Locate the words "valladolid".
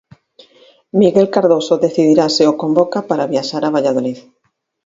3.75-4.19